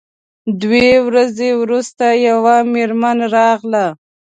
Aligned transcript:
دوې 0.61 0.89
ورځې 1.07 1.49
وروسته 1.61 2.05
یوه 2.27 2.55
میرمن 2.73 3.17
راغله. 3.35 3.85